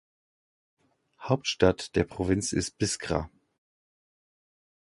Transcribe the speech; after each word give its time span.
Hauptstadt 1.19 1.95
der 1.95 2.05
Provinz 2.05 2.53
ist 2.53 2.79
Biskra. 2.79 3.29